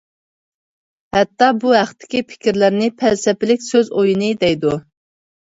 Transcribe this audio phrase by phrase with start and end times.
[1.17, 4.77] ھەتتا بۇ ھەقتىكى پىكىرلەرنى پەلسەپىلىك سۆز ئويۇنى، دەيدۇ.